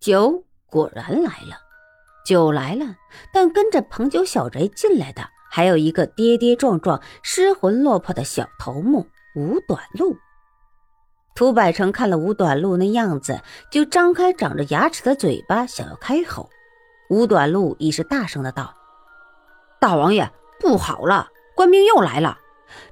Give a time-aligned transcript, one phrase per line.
[0.00, 1.58] 酒果然来了，
[2.24, 2.94] 酒来了，
[3.32, 10.16] 但跟着捧酒小贼进来的还有一个跌跌撞撞、失魂落魄的小头目吴短路。
[11.34, 13.40] 涂百成看了吴短路那样子，
[13.72, 16.48] 就张开长着牙齿的嘴巴想要开口。
[17.10, 18.74] 吴短路已是大声的道
[19.80, 20.30] ：“大王爷，
[20.60, 22.38] 不好了，官兵又来了！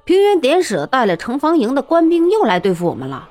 [0.03, 3.29] 平原典史带了城防营的官兵又来对付我们了。”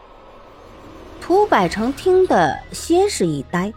[1.21, 3.73] 涂百成听得先是一呆，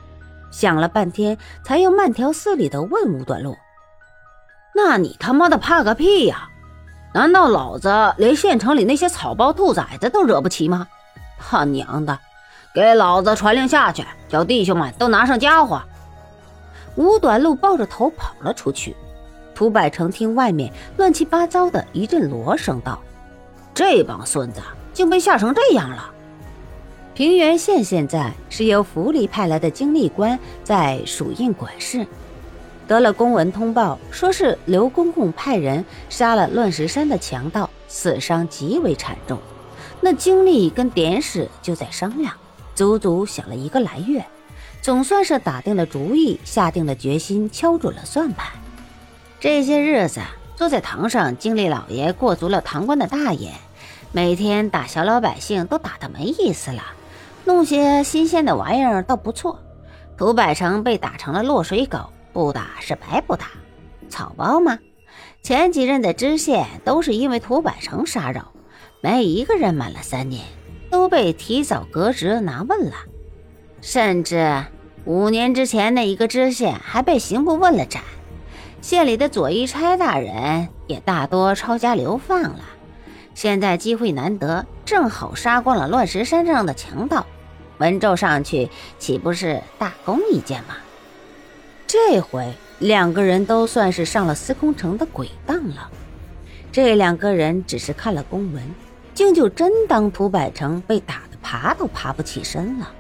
[0.52, 3.58] 想了半天，才又慢条斯理的问吴短路
[4.76, 6.50] ：“那你他妈的怕个屁呀？
[7.14, 10.88] 难道老子连县城里那些草包兔崽子都惹不起吗？
[11.40, 12.20] 他娘的，
[12.74, 15.82] 给老子传令下去，叫弟兄们都拿上家伙！”
[16.96, 18.96] 吴短路抱着头跑了出去。
[19.56, 23.02] 涂百成听外面乱七八糟的一阵锣声，道
[23.74, 24.62] ：“这帮孙子
[24.94, 26.12] 竟被吓成这样了！”
[27.20, 32.08] 平原县现在是由府里派来的经历官在署印管事，
[32.88, 39.38] 得了公文通报，说是刘公公派人杀了乱石山的强盗，死伤极为惨重。
[40.00, 42.34] 那经历跟典史就在商量，
[42.74, 44.24] 足足想了一个来月，
[44.82, 48.50] 总算是打定了主意，下定了决心，敲准了算盘。
[49.42, 50.22] 这些日子
[50.56, 53.56] 坐在堂上，经历老爷过足了堂官的大眼，
[54.14, 56.82] 每天打小老百姓都打得没意思了。
[57.46, 59.60] 弄些新鲜的玩意儿倒不错。
[60.18, 63.48] 涂百成被打成了落水狗，不打是白不打。
[64.10, 64.78] 草包吗？
[65.42, 68.52] 前几任的知县都是因为涂百成杀扰，
[69.02, 70.44] 没一个人满了三年，
[70.90, 72.96] 都被提早革职拿问了。
[73.80, 74.66] 甚至
[75.06, 78.04] 五年之前那一个知县还被刑部问了斩。
[78.82, 82.60] 县里的左一差大人也大多抄家流放了。
[83.34, 87.28] 现在机会难得，正好杀光了乱石山上的强盗。
[87.78, 90.78] 文绉上去岂不是大功一件吗？
[91.86, 95.92] 这回两个人都算是上了司空城的鬼当了。
[96.72, 98.64] 这两个人只是看了公文，
[99.14, 102.92] 竟就真当涂百成被打得爬都爬不起身了，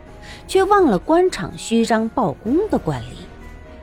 [0.48, 3.18] 却忘了官场虚张报功的惯例。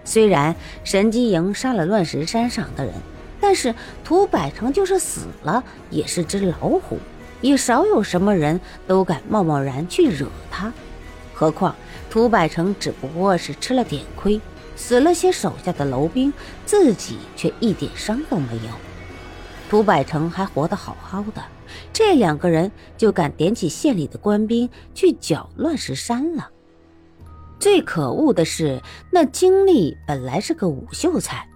[0.05, 2.95] 虽然神机营杀了乱石山上的人，
[3.41, 3.75] 但是
[4.05, 7.01] 涂百成就是死了也是只老虎，
[7.41, 10.73] 也少有什么人都敢贸贸然去惹他。
[11.35, 11.75] 何况
[12.09, 14.41] 涂百成只不过是吃了点亏，
[14.75, 16.33] 死了些手下的楼兵，
[16.65, 18.71] 自己却一点伤都没有。
[19.69, 21.43] 涂百成还活得好好的，
[21.93, 26.51] 这两个人就敢点起县里的官兵去搅乱石山了。
[27.59, 28.81] 最可恶的是，
[29.11, 31.49] 那经历本来是个武秀才，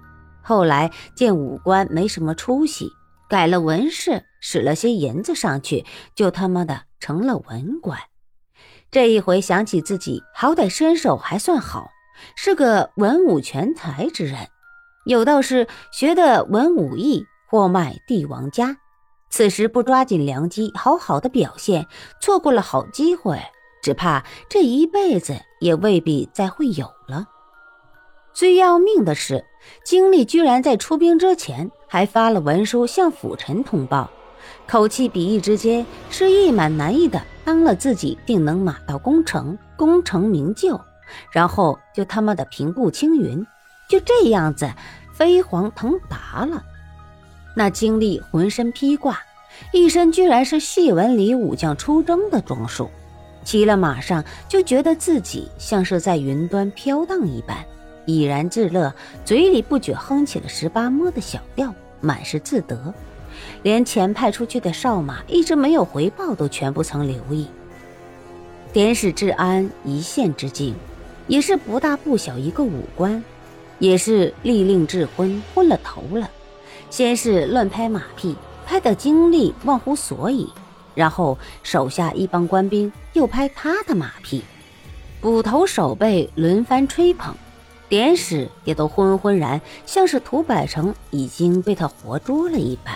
[0.42, 2.90] 后来见武官没什么出息，
[3.30, 5.86] 改了文士，使了些银子上去，
[6.16, 7.96] 就他妈的成了文官。
[8.90, 11.90] 这一回想起自己好歹身手还算好，
[12.34, 14.48] 是个文武全才之人，
[15.06, 18.78] 有道是学的文武艺，货卖帝王家。
[19.30, 21.86] 此时不抓紧良机，好好的表现，
[22.20, 23.40] 错过了好机会，
[23.80, 27.28] 只怕这一辈子也未必再会有了。
[28.32, 29.44] 最要命的是，
[29.84, 34.08] 经历居然在出兵之前还发了文书向辅臣通报，
[34.64, 37.20] 口气比翼之间是意满难意的。
[37.44, 40.80] 当了自己定能马到功成，功成名就，
[41.32, 43.44] 然后就他妈的平步青云，
[43.88, 44.70] 就这样子
[45.12, 46.62] 飞黄腾达了。
[47.56, 49.18] 那经历浑身披挂，
[49.72, 52.88] 一身居然是戏文里武将出征的装束，
[53.42, 57.56] 骑了马上就觉得自己像是在云端飘荡一般，
[58.06, 58.92] 怡然自乐，
[59.24, 62.92] 嘴里不觉哼起了十八摸的小调，满是自得。
[63.62, 67.46] 连前派出去的哨马一直没有回报，都全不曾留意。
[68.72, 70.74] 典史治安一线之境，
[71.26, 73.22] 也是不大不小一个武官，
[73.78, 76.28] 也是立令智昏，昏了头了。
[76.88, 78.34] 先是乱拍马屁，
[78.66, 80.48] 拍得经历忘乎所以，
[80.94, 84.42] 然后手下一帮官兵又拍他的马屁，
[85.20, 87.34] 捕头手背轮番吹捧，
[87.90, 92.94] 典史也都昏昏然，像是涂百成已经被他活捉了一般。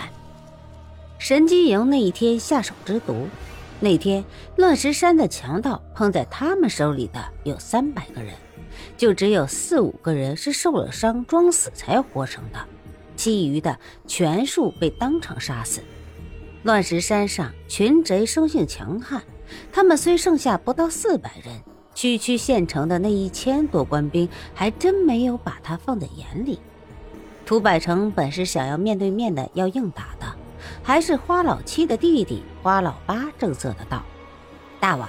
[1.19, 3.27] 神机营那一天下手之毒，
[3.81, 4.23] 那天
[4.55, 8.33] 乱石山的强盗碰在他们手里的有三百个人，
[8.95, 12.59] 就只有四五个人是受了伤装死才活成的，
[13.17, 13.77] 其余的
[14.07, 15.81] 全数被当场杀死。
[16.63, 19.21] 乱石山上群贼生性强悍，
[19.73, 21.61] 他们虽剩下不到四百人，
[21.95, 26.59] 区区县城的那一千多官兵还真没有把他放在眼里。
[27.45, 30.27] 涂百成本是想要面对面的要硬打的。
[30.83, 34.03] 还是花老七的弟弟花老八正色的道
[34.79, 35.07] ：“大王，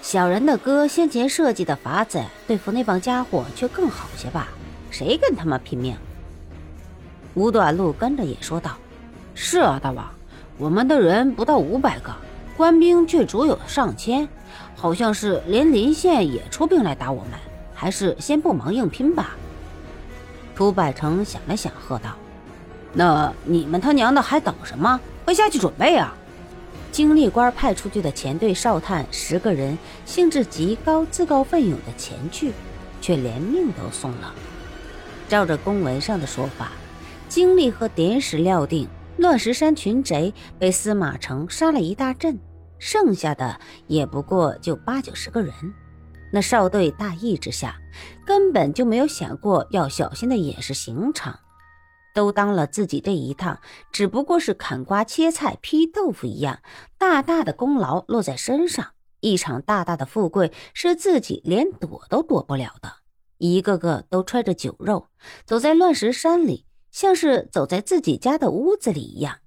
[0.00, 4.48] 小人的哥先前设计的法子对付那帮家伙却更好些吧？
[4.90, 5.96] 谁跟他们拼命？
[7.34, 8.76] 吴短路跟着也说道
[9.34, 10.08] ：“是啊，大王，
[10.58, 12.12] 我们的人不到五百个，
[12.56, 14.28] 官兵却足有上千，
[14.74, 17.32] 好像是连临县也出兵来打我们，
[17.74, 19.36] 还是先不忙硬拼吧。”
[20.54, 22.16] 涂百成想了想，喝道
[22.92, 25.00] ：“那你们他娘的还等什么？
[25.24, 26.14] 快下去准备啊！”
[26.92, 32.52] 经历官派出去的前队哨探十个人，兴致极高，自告奋勇的前去，
[33.00, 34.34] 却连命都送了。
[35.28, 36.72] 照着公文上的说法。
[37.30, 42.38] 经历和典史料定，乱石山群贼被司马城杀了一大阵，
[42.82, 45.54] 剩下的也不过就八九十个人。
[46.32, 47.80] 那少队大意之下，
[48.26, 51.38] 根本就没有想过要小心的掩饰行场，
[52.12, 53.60] 都当了自己这一趟
[53.92, 56.58] 只不过是砍瓜切菜、劈豆腐一样，
[56.98, 62.92] 大大的功劳落在身上，一场大大的富贵是自己连躲都躲不了的。
[63.38, 65.06] 一个个都揣着酒肉，
[65.46, 66.66] 走在乱石山里。
[66.90, 69.38] 像是走在自己家的屋子里一样，